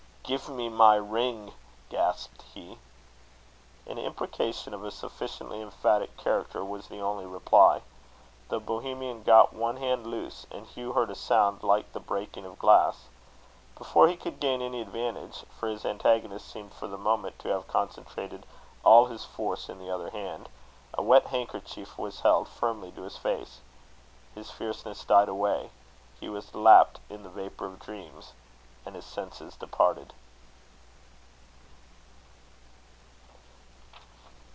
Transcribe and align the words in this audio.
"Give 0.23 0.47
me 0.47 0.69
my 0.69 0.95
ring," 0.95 1.51
gasped 1.89 2.43
he. 2.53 2.77
An 3.85 3.97
imprecation 3.97 4.73
of 4.73 4.81
a 4.81 4.89
sufficiently 4.89 5.61
emphatic 5.61 6.15
character 6.15 6.63
was 6.63 6.87
the 6.87 7.01
only 7.01 7.25
reply. 7.25 7.81
The 8.47 8.61
Bohemian 8.61 9.23
got 9.23 9.51
one 9.51 9.75
hand 9.75 10.07
loose, 10.07 10.47
and 10.49 10.65
Hugh 10.67 10.93
heard 10.93 11.09
a 11.09 11.15
sound 11.15 11.63
like 11.63 11.91
the 11.91 11.99
breaking 11.99 12.45
of 12.45 12.59
glass. 12.59 13.09
Before 13.77 14.07
he 14.07 14.15
could 14.15 14.39
gain 14.39 14.61
any 14.61 14.79
advantage 14.79 15.43
for 15.59 15.67
his 15.67 15.83
antagonist 15.83 16.47
seemed 16.49 16.71
for 16.71 16.87
the 16.87 16.97
moment 16.97 17.37
to 17.39 17.49
have 17.49 17.67
concentrated 17.67 18.45
all 18.85 19.07
his 19.07 19.25
force 19.25 19.67
in 19.67 19.79
the 19.79 19.89
other 19.93 20.11
hand 20.11 20.47
a 20.93 21.01
wet 21.01 21.27
handkerchief 21.27 21.97
was 21.97 22.21
held 22.21 22.47
firmly 22.47 22.93
to 22.93 23.01
his 23.01 23.17
face. 23.17 23.59
His 24.33 24.49
fierceness 24.49 25.03
died 25.03 25.27
away; 25.27 25.71
he 26.21 26.29
was 26.29 26.55
lapt 26.55 27.01
in 27.09 27.23
the 27.23 27.29
vapour 27.29 27.67
of 27.67 27.79
dreams; 27.79 28.31
and 28.85 28.95
his 28.95 29.05
senses 29.05 29.57
departed. 29.57 30.13